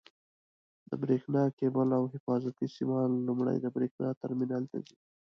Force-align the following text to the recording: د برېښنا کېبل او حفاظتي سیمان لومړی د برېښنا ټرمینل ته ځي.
د 0.89 0.91
برېښنا 1.03 1.43
کېبل 1.57 1.87
او 1.97 2.03
حفاظتي 2.13 2.67
سیمان 2.77 3.09
لومړی 3.27 3.57
د 3.61 3.67
برېښنا 3.75 4.09
ټرمینل 4.21 4.63
ته 4.71 4.77
ځي. 4.87 4.95